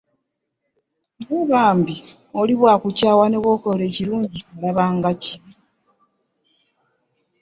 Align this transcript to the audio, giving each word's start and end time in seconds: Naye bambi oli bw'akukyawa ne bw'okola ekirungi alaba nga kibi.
Naye 1.19 1.41
bambi 1.51 1.97
oli 2.39 2.53
bw'akukyawa 2.59 3.25
ne 3.29 3.37
bw'okola 3.43 3.81
ekirungi 3.89 4.39
alaba 4.53 4.85
nga 4.95 5.11
kibi. 5.23 5.51